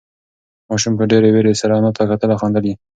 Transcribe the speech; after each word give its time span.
ماشوم 0.69 0.93
په 0.99 1.03
ډېرې 1.11 1.29
وېرې 1.31 1.53
سره 1.61 1.73
انا 1.79 1.91
ته 1.97 2.03
کتل 2.09 2.29
او 2.33 2.39
خندل 2.41 2.63
یې. 2.69 2.75